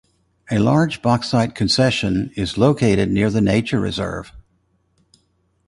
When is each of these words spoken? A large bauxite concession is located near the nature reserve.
A 0.49 0.57
large 0.57 1.03
bauxite 1.03 1.53
concession 1.53 2.31
is 2.35 2.57
located 2.57 3.11
near 3.11 3.29
the 3.29 3.39
nature 3.39 3.79
reserve. 3.79 4.31